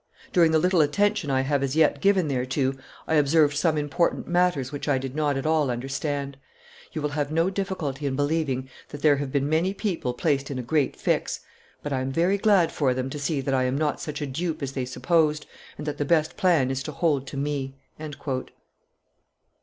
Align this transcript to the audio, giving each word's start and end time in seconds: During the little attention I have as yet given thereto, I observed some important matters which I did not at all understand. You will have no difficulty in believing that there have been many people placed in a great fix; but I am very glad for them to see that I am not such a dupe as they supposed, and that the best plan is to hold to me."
During 0.33 0.49
the 0.51 0.57
little 0.57 0.81
attention 0.81 1.29
I 1.29 1.41
have 1.41 1.61
as 1.61 1.75
yet 1.75 2.01
given 2.01 2.27
thereto, 2.27 2.73
I 3.07 3.13
observed 3.13 3.55
some 3.55 3.77
important 3.77 4.27
matters 4.27 4.71
which 4.71 4.87
I 4.87 4.97
did 4.97 5.15
not 5.15 5.37
at 5.37 5.45
all 5.45 5.69
understand. 5.69 6.37
You 6.91 7.03
will 7.03 7.09
have 7.11 7.31
no 7.31 7.51
difficulty 7.51 8.07
in 8.07 8.15
believing 8.15 8.67
that 8.89 9.03
there 9.03 9.17
have 9.17 9.31
been 9.31 9.47
many 9.47 9.75
people 9.75 10.15
placed 10.15 10.49
in 10.49 10.57
a 10.57 10.63
great 10.63 10.95
fix; 10.95 11.41
but 11.83 11.93
I 11.93 11.99
am 12.01 12.11
very 12.11 12.39
glad 12.39 12.71
for 12.71 12.95
them 12.95 13.11
to 13.11 13.19
see 13.19 13.41
that 13.41 13.53
I 13.53 13.65
am 13.65 13.77
not 13.77 14.01
such 14.01 14.23
a 14.23 14.25
dupe 14.25 14.63
as 14.63 14.71
they 14.71 14.85
supposed, 14.85 15.45
and 15.77 15.85
that 15.85 15.99
the 15.99 16.03
best 16.03 16.35
plan 16.35 16.71
is 16.71 16.81
to 16.81 16.91
hold 16.91 17.27
to 17.27 17.37
me." 17.37 17.75